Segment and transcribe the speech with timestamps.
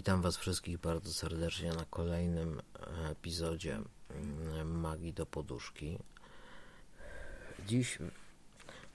[0.00, 2.62] Witam Was wszystkich bardzo serdecznie na kolejnym
[3.10, 3.80] epizodzie
[4.10, 5.98] mm, Magii do Poduszki.
[7.66, 7.98] Dziś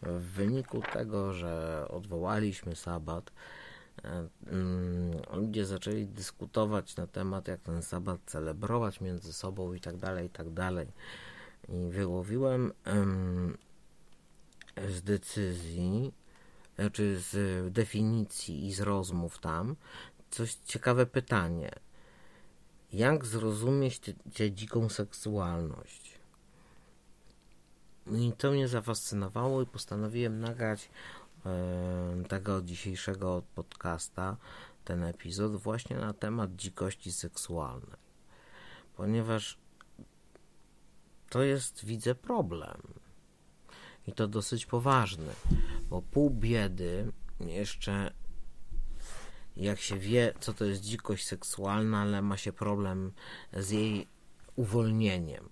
[0.02, 3.32] w wyniku tego, że odwołaliśmy sabat,
[4.04, 9.98] e, mm, ludzie zaczęli dyskutować na temat, jak ten sabat celebrować między sobą i tak
[9.98, 10.88] dalej, i tak dalej.
[11.70, 12.74] I wyłowiłem
[14.88, 16.14] z decyzji,
[16.94, 19.76] czy z definicji i z rozmów tam,
[20.36, 21.72] coś ciekawe pytanie.
[22.94, 24.00] Jak zrozumieć
[24.34, 26.20] tę dziką seksualność?
[28.12, 30.90] I to mnie zafascynowało i postanowiłem nagrać
[32.28, 34.38] tego dzisiejszego podcasta,
[34.86, 38.00] ten epizod, właśnie na temat dzikości seksualnej.
[38.96, 39.58] Ponieważ
[41.30, 42.82] to jest, widzę, problem.
[44.08, 45.34] I to dosyć poważny,
[45.90, 48.12] bo pół biedy jeszcze
[49.58, 53.12] jak się wie, co to jest dzikość seksualna, ale ma się problem
[53.54, 54.08] z jej
[54.56, 55.50] uwolnieniem.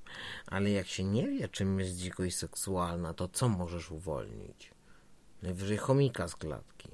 [0.47, 4.71] Ale jak się nie wie, czym jest dzikość seksualna, to co możesz uwolnić?
[5.41, 6.89] Najwyżej chomika z klatki.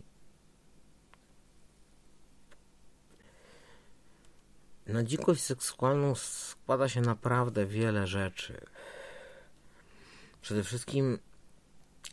[4.87, 8.61] Na dzikość seksualną składa się naprawdę wiele rzeczy.
[10.41, 11.19] Przede wszystkim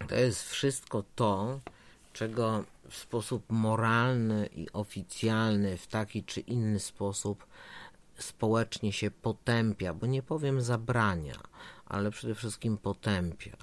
[0.08, 1.60] to jest wszystko to,
[2.12, 7.46] czego w sposób moralny i oficjalny, w taki czy inny sposób
[8.18, 11.36] społecznie się potępia, bo nie powiem zabrania,
[11.86, 13.56] ale przede wszystkim potępia.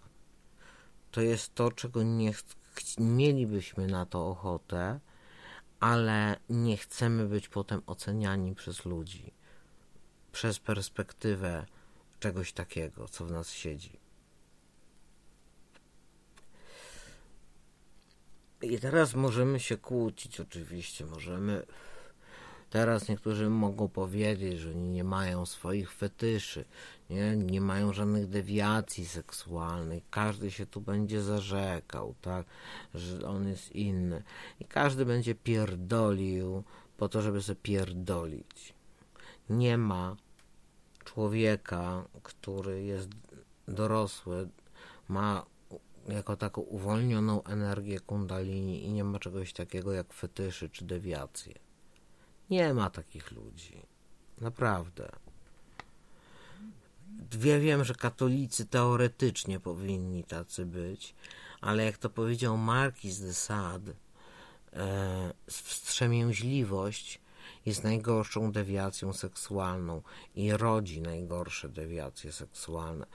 [1.12, 2.34] To jest to, czego nie
[3.00, 5.00] mielibyśmy na to ochotę,
[5.80, 9.34] ale nie chcemy być potem oceniani przez ludzi,
[10.32, 11.66] przez perspektywę
[12.20, 14.03] czegoś takiego, co w nas siedzi.
[18.64, 21.66] I teraz możemy się kłócić, oczywiście, możemy.
[22.70, 26.66] Teraz niektórzy mogą powiedzieć, że oni nie mają swoich fetyszy,
[27.10, 30.04] nie, nie mają żadnych dewiacji seksualnych.
[30.10, 32.46] Każdy się tu będzie zarzekał, tak,
[32.94, 34.24] że on jest inny.
[34.60, 36.64] I każdy będzie pierdolił
[36.98, 38.74] po to, żeby sobie pierdolić.
[39.50, 40.16] Nie ma
[41.04, 43.10] człowieka, który jest
[43.68, 44.50] dorosły,
[45.08, 45.46] ma
[46.08, 51.54] jako taką uwolnioną energię kundalini i nie ma czegoś takiego jak fetyszy czy dewiacje.
[52.50, 53.82] Nie ma takich ludzi.
[54.42, 55.10] Naprawdę.
[57.44, 61.16] Ja wiem, że katolicy teoretycznie powinni tacy być,
[61.62, 63.94] ale jak to powiedział Marquis de Sade,
[64.74, 67.22] e, wstrzemięźliwość
[67.66, 70.02] jest najgorszą dewiacją seksualną
[70.36, 73.06] i rodzi najgorsze dewiacje seksualne.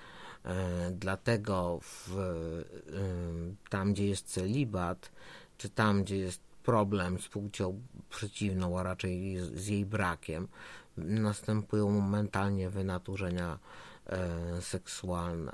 [0.48, 5.12] E, dlatego w, e, tam, gdzie jest celibat,
[5.58, 10.48] czy tam, gdzie jest problem z płcią przeciwną, a raczej z jej brakiem,
[10.96, 13.58] następują momentalnie wynaturzenia
[14.06, 15.52] e, seksualne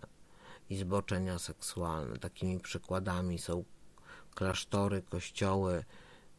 [0.71, 2.19] i zboczenia seksualne.
[2.19, 3.65] Takimi przykładami są
[4.35, 5.85] klasztory, kościoły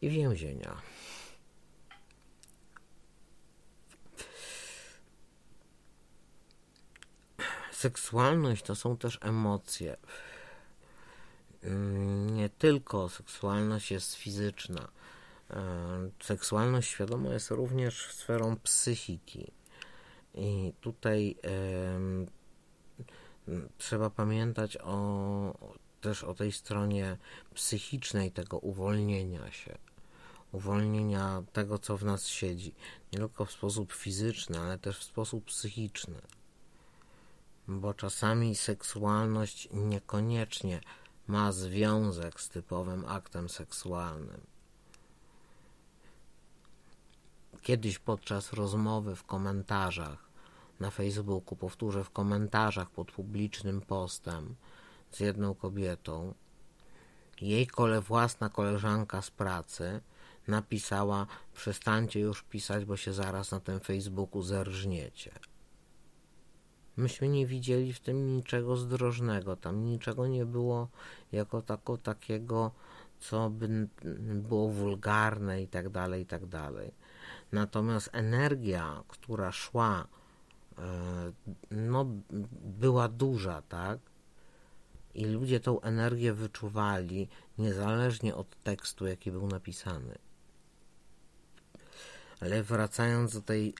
[0.02, 0.76] i więzienia.
[7.76, 9.96] Seksualność to są też emocje.
[11.62, 14.88] Mm, nie tylko seksualność jest fizyczna.
[15.50, 19.52] E, seksualność świadoma jest również sferą psychiki.
[20.34, 21.36] I tutaj
[23.78, 25.54] trzeba pamiętać o,
[26.00, 27.16] też o tej stronie
[27.54, 29.78] psychicznej tego uwolnienia się.
[30.52, 32.74] Uwolnienia tego, co w nas siedzi.
[33.12, 36.20] Nie tylko w sposób fizyczny, ale też w sposób psychiczny
[37.68, 40.80] bo czasami seksualność niekoniecznie
[41.26, 44.40] ma związek z typowym aktem seksualnym.
[47.62, 50.26] Kiedyś podczas rozmowy w komentarzach
[50.80, 54.54] na Facebooku, powtórzę, w komentarzach pod publicznym postem
[55.10, 56.34] z jedną kobietą,
[57.40, 60.00] jej kole, własna koleżanka z pracy
[60.48, 65.30] napisała: Przestańcie już pisać, bo się zaraz na tym Facebooku zerżniecie.
[66.96, 70.88] Myśmy nie widzieli w tym niczego zdrożnego, tam niczego nie było
[71.32, 72.70] jako tako, takiego,
[73.18, 73.88] co by
[74.34, 76.92] było wulgarne i tak dalej, i tak dalej.
[77.52, 80.06] Natomiast energia, która szła,
[80.78, 80.82] e,
[81.70, 82.06] no,
[82.62, 83.98] była duża, tak?
[85.14, 87.28] I ludzie tą energię wyczuwali,
[87.58, 90.18] niezależnie od tekstu, jaki był napisany.
[92.40, 93.74] Ale wracając do tej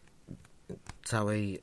[1.05, 1.61] całej e,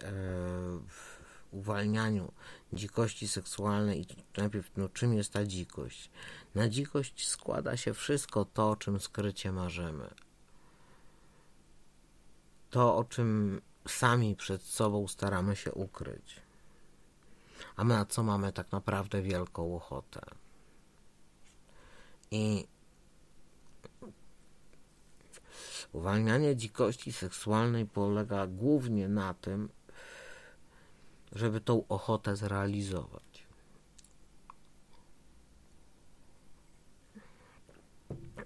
[1.54, 2.32] uwalnianiu
[2.74, 4.08] dzikości seksualnej i
[4.38, 6.10] najpierw, no czym jest ta dzikość?
[6.56, 10.10] Na dzikość składa się wszystko to, o czym skrycie marzymy.
[12.74, 16.42] to, o czym sami przed sobą staramy się ukryć.
[17.76, 20.22] A my na co mamy tak naprawdę wielką ochotę.
[22.32, 22.68] I
[25.92, 29.70] uwalnianie dzikości seksualnej polega głównie na tym,
[31.35, 33.44] żeby tą ochotę zrealizować.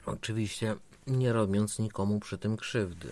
[0.06, 0.76] Oczywiście
[1.08, 3.12] nie robiąc nikomu przy tym krzywdy,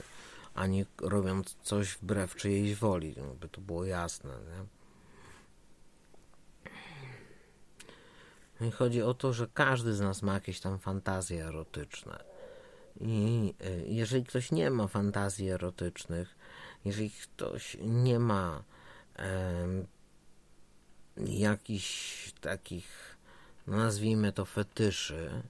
[0.54, 4.30] ani robiąc coś wbrew czyjejś woli, no, by to było jasne.
[4.30, 4.66] Nie?
[8.60, 12.24] No I chodzi o to, że każdy z nas ma jakieś tam fantazje erotyczne.
[13.02, 16.36] I y, jeżeli ktoś nie ma fantazji erotycznych,
[16.86, 18.64] jeżeli ktoś nie ma
[21.18, 23.18] jakichś takich,
[23.68, 25.44] nazwijmy to, fetyszy,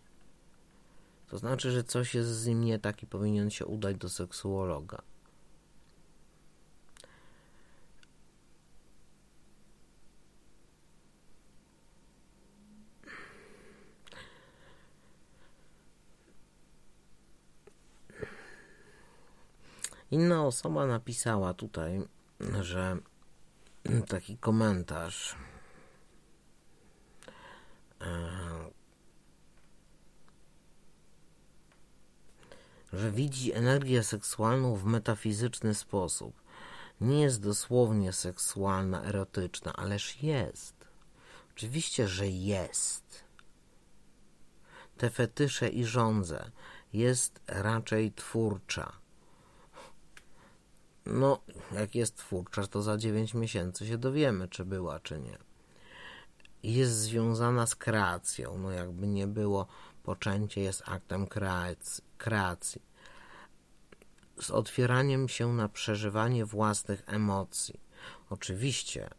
[1.28, 5.02] to znaczy, że coś jest z nim nie tak i powinien się udać do seksuologa.
[20.12, 22.02] Inna osoba napisała tutaj,
[22.62, 22.98] że
[24.08, 25.36] taki komentarz.
[28.02, 28.76] E,
[32.94, 36.42] że widzi energię seksualną w metafizyczny sposób.
[37.02, 40.76] Nie jest dosłownie seksualna, erotyczna, ależ jest.
[41.56, 43.24] Oczywiście, że jest.
[44.98, 46.52] Te fetysze i żądze
[46.94, 49.05] jest raczej twórcza.
[51.06, 51.40] No,
[51.72, 55.38] jak jest twórcza, to za 9 miesięcy się dowiemy, czy była, czy nie.
[56.64, 58.58] Jest związana z kreacją.
[58.58, 59.68] No, jakby nie było,
[60.04, 62.82] poczęcie jest aktem kreacji kreacji,
[64.42, 67.80] z otwieraniem się na przeżywanie własnych emocji.
[68.30, 69.10] Oczywiście,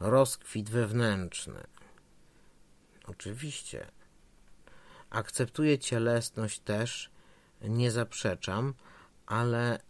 [0.00, 1.64] rozkwit wewnętrzny.
[3.06, 3.86] Oczywiście.
[5.10, 7.10] Akceptuję cielesność też,
[7.62, 8.74] nie zaprzeczam,
[9.26, 9.80] ale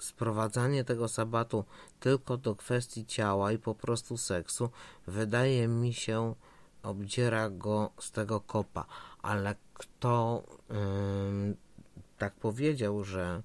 [0.00, 1.64] sprowadzanie tego sabatu
[2.00, 4.70] tylko do kwestii ciała i po prostu seksu
[5.06, 6.34] wydaje mi się
[6.82, 8.86] obdziera go z tego kopa,
[9.22, 10.42] ale kto
[12.18, 13.42] tak powiedział, że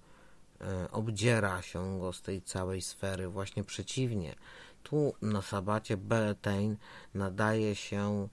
[0.60, 4.36] yy, obdziera się go z tej całej sfery, właśnie przeciwnie.
[4.84, 6.76] Tu na sabacie Beltane
[7.14, 8.28] nadaje się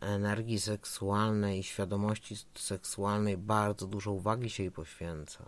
[0.00, 5.44] energii seksualnej i świadomości seksualnej bardzo dużo uwagi się jej poświęca.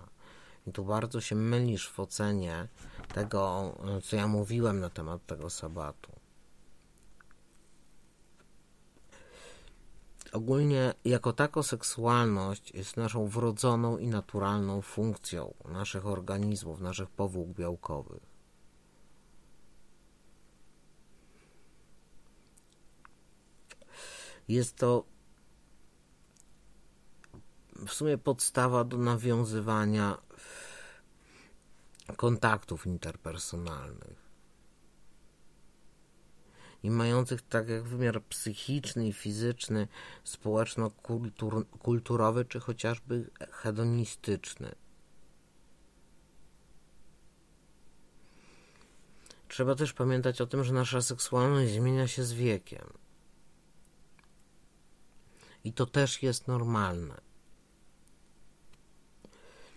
[0.66, 2.68] I tu bardzo się mylisz w ocenie
[3.14, 3.72] tego,
[4.02, 6.12] co ja mówiłem na temat tego sabatu.
[10.32, 18.34] Ogólnie jako tako seksualność jest naszą wrodzoną i naturalną funkcją naszych organizmów, naszych powłók białkowych.
[24.48, 25.04] Jest to
[27.76, 30.18] w sumie podstawa do nawiązywania
[32.16, 34.24] kontaktów interpersonalnych
[36.82, 39.88] i mających tak jak wymiar psychiczny i fizyczny,
[40.24, 44.74] społeczno-kulturowy czy chociażby hedonistyczny.
[49.48, 52.92] Trzeba też pamiętać o tym, że nasza seksualność zmienia się z wiekiem.
[55.64, 57.33] I to też jest normalne.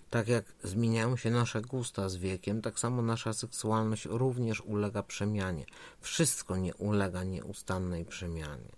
[0.09, 5.65] Tak jak zmieniają się nasze gusta z wiekiem, tak samo nasza seksualność również ulega przemianie.
[6.01, 8.71] Wszystko nie ulega nieustannej przemianie.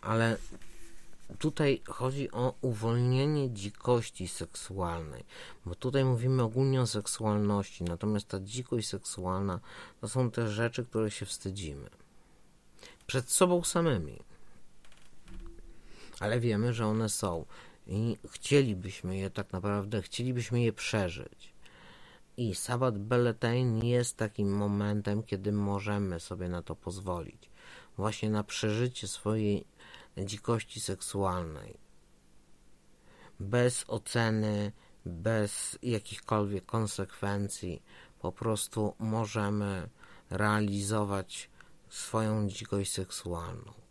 [0.00, 0.38] Ale
[1.38, 5.24] tutaj chodzi o uwolnienie dzikości seksualnej,
[5.66, 9.60] bo tutaj mówimy ogólnie o seksualności, natomiast ta dzikość seksualna
[10.00, 11.90] to są te rzeczy, które się wstydzimy.
[13.06, 14.22] Przed sobą samymi.
[16.20, 17.44] Ale wiemy, że one są
[17.86, 21.54] i chcielibyśmy je tak naprawdę, chcielibyśmy je przeżyć.
[22.36, 27.50] I Sabbat Belletain jest takim momentem, kiedy możemy sobie na to pozwolić.
[27.96, 29.64] Właśnie na przeżycie swojej
[30.18, 31.78] dzikości seksualnej.
[33.40, 34.72] Bez oceny,
[35.06, 37.82] bez jakichkolwiek konsekwencji.
[38.20, 39.88] Po prostu możemy
[40.30, 41.50] realizować
[41.88, 43.85] swoją dzikość seksualną.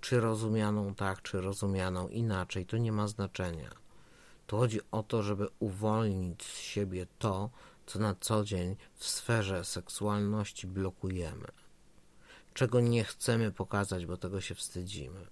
[0.00, 3.70] Czy rozumianą tak, czy rozumianą inaczej, to nie ma znaczenia.
[4.46, 7.50] Tu chodzi o to, żeby uwolnić z siebie to,
[7.86, 11.48] co na co dzień w sferze seksualności blokujemy.
[12.54, 15.26] Czego nie chcemy pokazać, bo tego się wstydzimy.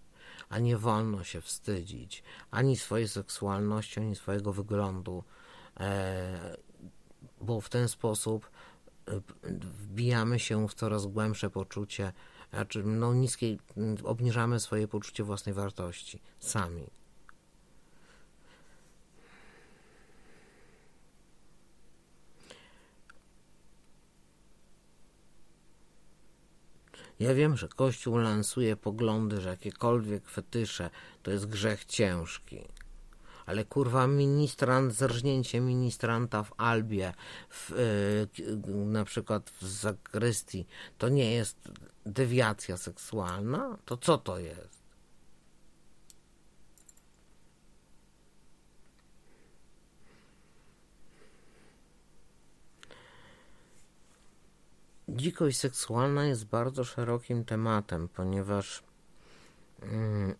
[0.48, 5.24] A nie wolno się wstydzić ani swojej seksualności, ani swojego wyglądu,
[5.80, 6.56] e,
[7.40, 8.50] bo w ten sposób
[9.08, 9.20] e,
[9.60, 12.12] wbijamy się w coraz głębsze poczucie,
[12.50, 13.56] znaczy no niskie,
[14.04, 16.86] obniżamy swoje poczucie własnej wartości sami.
[27.20, 30.90] Ja wiem, że Kościół lansuje poglądy, że jakiekolwiek fetysze
[31.22, 32.68] to jest grzech ciężki.
[33.46, 37.14] Ale kurwa, ministrant, zerżnięcie ministranta w Albie,
[37.50, 40.66] w, yy, na przykład w zakrystii,
[40.98, 41.56] to nie jest
[42.06, 43.78] dewiacja seksualna?
[43.84, 44.76] To co to jest?
[55.08, 58.82] Dzikość seksualna jest bardzo szerokim tematem, ponieważ
[59.82, 60.34] mm,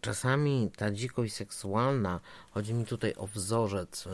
[0.00, 4.10] czasami ta dzikość seksualna, chodzi mi tutaj o wzorzec y,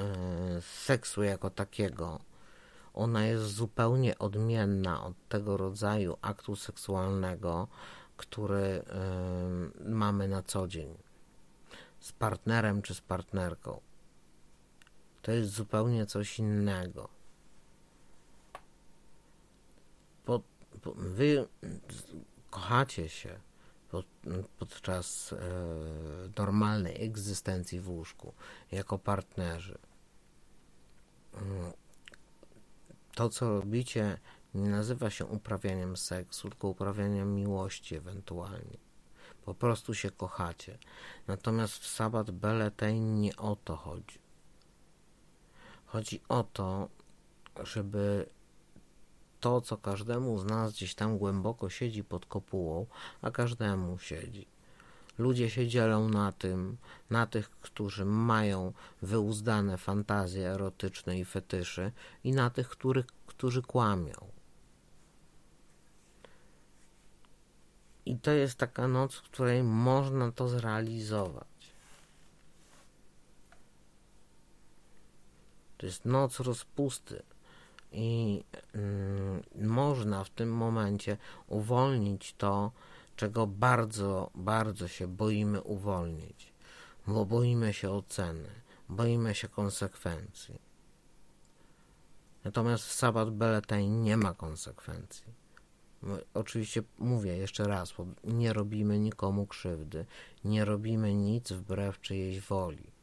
[0.63, 2.21] seksu jako takiego,
[2.95, 7.69] ona jest zupełnie odmienna od tego rodzaju aktu seksualnego,
[8.17, 8.83] który
[9.85, 10.97] mamy na co dzień
[12.01, 13.81] z partnerem czy z partnerką.
[15.23, 17.09] To jest zupełnie coś innego.
[20.97, 21.49] wy
[22.51, 23.41] kochacie się
[24.59, 25.39] podczas e,
[26.39, 28.33] normalnej egzystencji w łóżku
[28.73, 29.79] jako partnerzy.
[33.15, 34.19] To, co robicie,
[34.55, 38.79] nie nazywa się uprawianiem seksu, tylko uprawianiem miłości ewentualnie.
[39.45, 40.79] Po prostu się kochacie.
[41.27, 44.19] Natomiast w sabat Beletein nie o to chodzi.
[45.87, 46.89] Chodzi o to,
[47.65, 48.27] żeby
[49.41, 52.87] to, co każdemu z nas gdzieś tam głęboko siedzi pod kopułą,
[53.23, 54.47] a każdemu siedzi.
[55.19, 56.77] Ludzie się dzielą na tym,
[57.11, 61.93] na tych, którzy mają wyuzdane fantazje erotyczne i fetyszy,
[62.25, 64.37] i na tych, których, którzy kłamią.
[68.07, 71.47] I to jest taka noc, w której można to zrealizować.
[75.79, 77.23] To jest noc rozpusty
[77.93, 81.17] i y, można w tym momencie
[81.47, 82.73] uwolnić to,
[83.17, 86.53] czego bardzo, bardzo się boimy uwolnić,
[87.07, 88.49] bo boimy się oceny,
[88.89, 90.59] boimy się konsekwencji.
[92.45, 95.35] Natomiast w sabat Beletain nie ma konsekwencji.
[96.35, 100.07] Oczywiście mówię jeszcze raz, nie robimy nikomu krzywdy,
[100.45, 102.96] nie robimy nic wbrew czyjejś woli.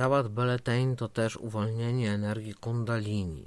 [0.00, 3.46] Sabat Beletain to też uwolnienie energii kundalini.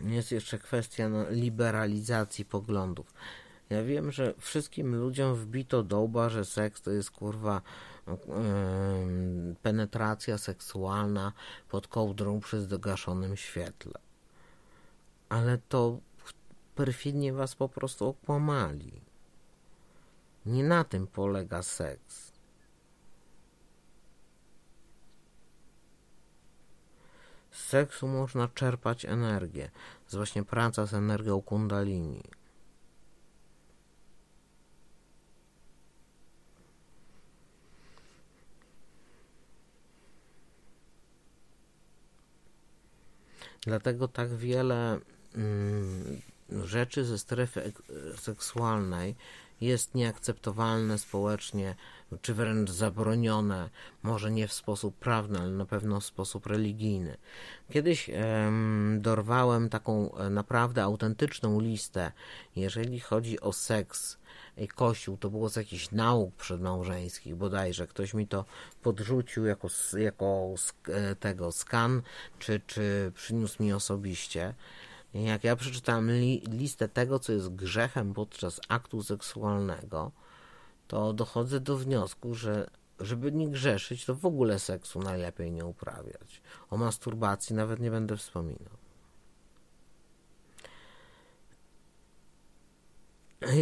[0.00, 3.14] Jest jeszcze kwestia no, liberalizacji poglądów.
[3.70, 7.62] Ja wiem, że wszystkim ludziom wbito dołba, że seks to jest kurwa
[8.06, 8.14] yy,
[9.62, 11.32] penetracja seksualna
[11.68, 14.03] pod kołdrą przy zgaszonym świetle
[15.34, 16.00] ale to
[16.74, 19.00] perfidnie was po prostu okłamali.
[20.46, 22.32] Nie na tym polega seks.
[27.50, 29.70] Z seksu można czerpać energię.
[30.06, 32.22] Z właśnie praca z energią kundalini.
[43.60, 45.00] Dlatego tak wiele
[46.64, 47.72] rzeczy ze strefy
[48.16, 49.14] seksualnej
[49.60, 51.74] jest nieakceptowalne społecznie,
[52.22, 53.70] czy wręcz zabronione,
[54.02, 57.16] może nie w sposób prawny, ale na pewno w sposób religijny.
[57.72, 62.12] Kiedyś em, dorwałem taką e, naprawdę autentyczną listę,
[62.56, 64.18] jeżeli chodzi o seks
[64.56, 68.44] i kościół, to było z jakichś nauk przedmałżeńskich bodajże, ktoś mi to
[68.82, 70.54] podrzucił jako, jako
[70.88, 72.02] e, tego skan,
[72.38, 74.54] czy, czy przyniósł mi osobiście.
[75.14, 80.12] Jak ja przeczytałem li listę tego, co jest grzechem podczas aktu seksualnego,
[80.88, 86.42] to dochodzę do wniosku, że żeby nie grzeszyć, to w ogóle seksu najlepiej nie uprawiać.
[86.70, 88.76] O masturbacji nawet nie będę wspominał.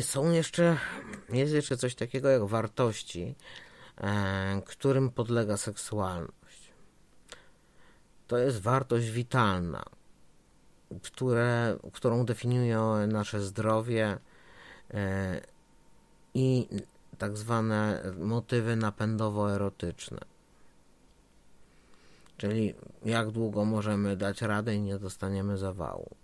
[0.01, 0.79] Są jeszcze,
[1.29, 3.35] jest jeszcze coś takiego jak wartości,
[3.99, 6.73] e, którym podlega seksualność.
[8.27, 9.85] To jest wartość witalna,
[11.03, 14.19] które, którą definiują nasze zdrowie
[14.95, 15.41] e,
[16.35, 16.69] i
[17.19, 20.19] tak zwane motywy napędowo-erotyczne.
[22.37, 26.17] Czyli jak długo możemy dać radę i nie dostaniemy zawału.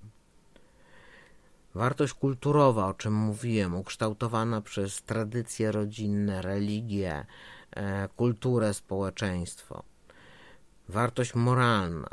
[1.75, 7.27] Wartość kulturowa, o czym mówiłem, ukształtowana przez tradycje rodzinne, religię,
[7.71, 9.83] e, kulturę, społeczeństwo.
[10.89, 12.09] Wartość moralna,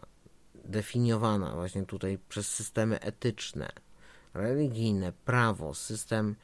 [0.66, 3.70] definiowana właśnie tutaj przez systemy etyczne,
[4.34, 6.36] religijne, prawo, system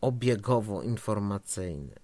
[0.00, 1.94] obiegowo-informacyjny.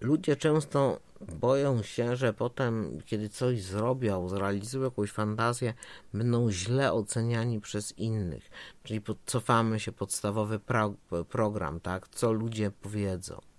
[0.00, 5.74] Ludzie często boją się, że potem, kiedy coś zrobią, zrealizują jakąś fantazję,
[6.14, 8.50] będą źle oceniani przez innych.
[8.82, 10.94] Czyli cofamy się podstawowy pro,
[11.28, 12.08] program, tak?
[12.08, 13.51] Co ludzie powiedzą.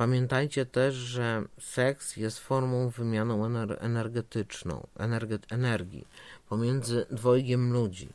[0.00, 3.44] Pamiętajcie też, że seks jest formą wymianą
[3.80, 4.86] energetyczną,
[5.50, 6.06] energii
[6.48, 8.08] pomiędzy dwojgiem ludzi.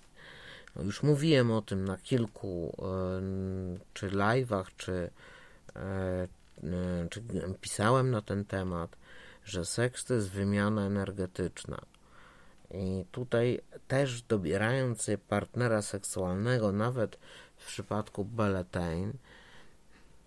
[0.76, 2.78] No już mówiłem o tym na kilku
[3.94, 5.10] czy live'ach, czy,
[5.76, 6.28] e,
[7.10, 7.24] czy
[7.62, 8.96] pisałem na ten temat,
[9.44, 11.82] że seks to jest wymiana energetyczna.
[12.72, 17.18] I tutaj też dobierając partnera seksualnego, nawet
[17.58, 19.14] w przypadku Belletain,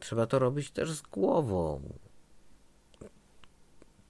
[0.00, 1.81] Trzeba to robić też z głową.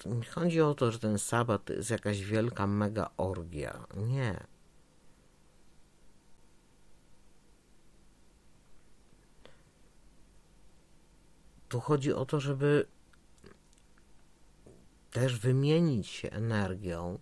[0.07, 3.87] Nie chodzi o to, że ten sabat to jest jakaś wielka mega orgia.
[3.97, 4.47] Nie.
[11.68, 12.87] Tu chodzi o to, żeby
[15.11, 17.18] też wymienić się energią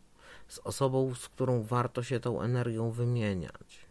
[0.48, 3.85] z osobą, z którą warto się tą energią wymieniać.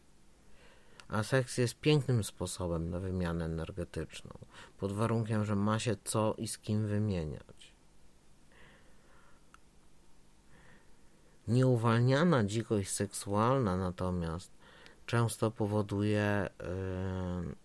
[1.10, 4.32] A seks jest pięknym sposobem na wymianę energetyczną,
[4.78, 7.76] pod warunkiem, że ma się co i z kim wymieniać.
[11.48, 14.52] Nieuwalniana dzikość seksualna natomiast
[15.06, 17.56] często powoduje yy,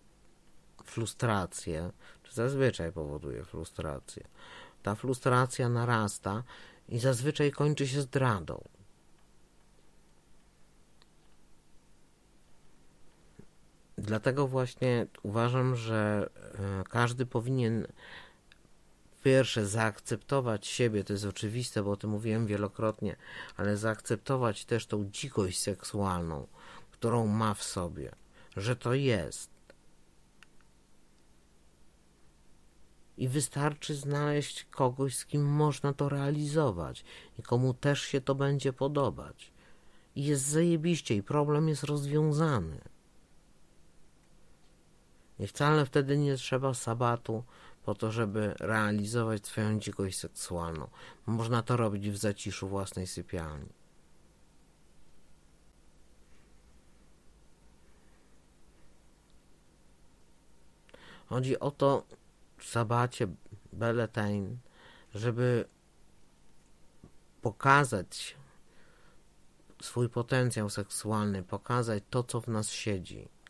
[0.83, 1.91] frustrację,
[2.23, 4.23] czy zazwyczaj powoduje frustrację.
[4.83, 6.43] Ta frustracja narasta
[6.89, 8.63] i zazwyczaj kończy się zdradą.
[14.01, 17.87] Dlatego właśnie uważam, że e, każdy powinien
[19.23, 23.15] pierwsze zaakceptować siebie, to jest oczywiste, bo o tym mówiłem wielokrotnie,
[23.57, 26.47] ale zaakceptować też tą dzikość seksualną,
[26.91, 28.11] którą ma w sobie,
[28.57, 29.49] że to jest.
[33.17, 37.03] I wystarczy znaleźć kogoś, z kim można to realizować
[37.39, 39.51] i komu też się to będzie podobać.
[40.15, 42.81] I jest zajebiście i problem jest rozwiązany.
[45.41, 47.43] I wcale wtedy nie trzeba sabatu
[47.85, 50.87] po to, żeby realizować swoją dzikość seksualną.
[51.25, 53.69] Można to robić w zaciszu własnej sypialni.
[61.25, 62.05] Chodzi o to
[62.57, 63.27] w sabacie
[63.73, 64.57] Beletain,
[65.15, 65.65] żeby
[67.41, 68.37] pokazać
[69.81, 73.40] swój potencjał seksualny, pokazać to, co w nas siedzi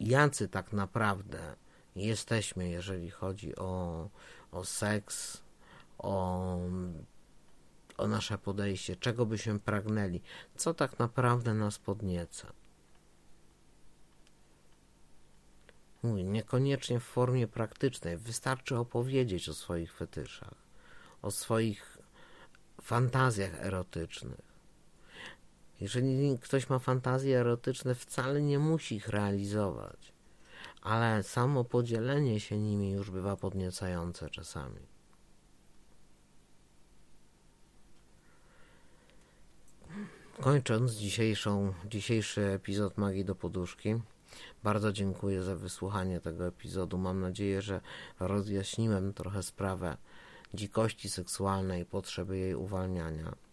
[0.00, 1.56] jacy tak naprawdę
[1.96, 4.08] jesteśmy, jeżeli chodzi o,
[4.52, 5.42] o seks,
[5.98, 6.58] o,
[7.96, 10.20] o nasze podejście, czego byśmy pragnęli,
[10.56, 12.52] co tak naprawdę nas podnieca.
[16.02, 20.54] Mówię, niekoniecznie w formie praktycznej, wystarczy opowiedzieć o swoich fetyszach,
[21.22, 21.98] o swoich
[22.82, 24.53] fantazjach erotycznych.
[25.80, 30.12] Jeżeli ktoś ma fantazje erotyczne, wcale nie musi ich realizować,
[30.82, 34.80] ale samo podzielenie się nimi już bywa podniecające czasami.
[40.40, 43.94] Kończąc dzisiejszą, dzisiejszy epizod Magii do Poduszki,
[44.62, 46.98] bardzo dziękuję za wysłuchanie tego epizodu.
[46.98, 47.80] Mam nadzieję, że
[48.20, 49.96] rozjaśniłem trochę sprawę
[50.54, 53.43] dzikości seksualnej i potrzeby jej uwalniania.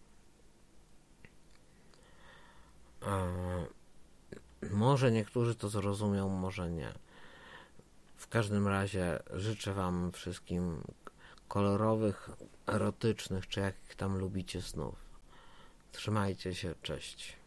[4.70, 6.92] Może niektórzy to zrozumią, może nie.
[8.16, 10.82] W każdym razie życzę Wam wszystkim
[11.48, 12.30] kolorowych,
[12.66, 14.94] erotycznych, czy jakich tam lubicie snów.
[15.92, 17.41] Trzymajcie się, cześć.